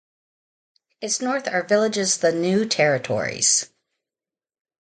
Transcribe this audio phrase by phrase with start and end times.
[0.99, 3.69] Its north are villages the New Territories.